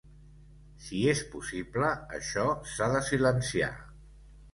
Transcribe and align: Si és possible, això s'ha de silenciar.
Si 0.85 1.01
és 1.11 1.19
possible, 1.33 1.91
això 2.19 2.45
s'ha 2.71 2.87
de 2.95 3.03
silenciar. 3.11 3.69